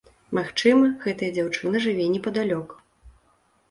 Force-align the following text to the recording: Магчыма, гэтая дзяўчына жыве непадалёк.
Магчыма, 0.37 0.89
гэтая 1.05 1.31
дзяўчына 1.37 1.85
жыве 1.87 2.11
непадалёк. 2.17 2.79